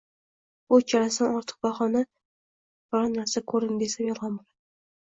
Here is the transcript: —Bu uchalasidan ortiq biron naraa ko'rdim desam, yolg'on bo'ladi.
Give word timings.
—Bu 0.71 0.79
uchalasidan 0.83 1.37
ortiq 1.41 1.59
biron 1.67 1.95
naraa 1.99 3.47
ko'rdim 3.55 3.81
desam, 3.87 4.07
yolg'on 4.11 4.43
bo'ladi. 4.43 4.53